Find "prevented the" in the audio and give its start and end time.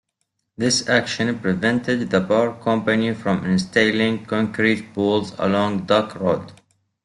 1.37-2.21